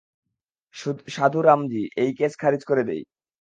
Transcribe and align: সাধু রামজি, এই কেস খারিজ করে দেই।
সাধু 1.07 1.39
রামজি, 1.41 1.83
এই 1.97 2.11
কেস 2.13 2.33
খারিজ 2.41 2.61
করে 2.65 2.83
দেই। 2.83 3.01